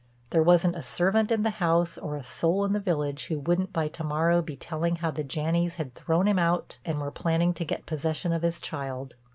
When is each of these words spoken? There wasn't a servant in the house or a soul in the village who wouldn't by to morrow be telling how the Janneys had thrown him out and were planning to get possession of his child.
There 0.31 0.41
wasn't 0.41 0.75
a 0.75 0.81
servant 0.81 1.31
in 1.31 1.43
the 1.43 1.51
house 1.61 1.95
or 1.95 2.15
a 2.15 2.23
soul 2.23 2.65
in 2.65 2.71
the 2.73 2.79
village 2.79 3.27
who 3.27 3.39
wouldn't 3.39 3.71
by 3.71 3.87
to 3.89 4.03
morrow 4.03 4.41
be 4.41 4.55
telling 4.55 4.95
how 4.95 5.11
the 5.11 5.23
Janneys 5.23 5.75
had 5.75 5.93
thrown 5.93 6.27
him 6.27 6.39
out 6.39 6.79
and 6.83 6.99
were 6.99 7.11
planning 7.11 7.53
to 7.53 7.63
get 7.65 7.85
possession 7.85 8.33
of 8.33 8.41
his 8.41 8.59
child. 8.59 9.13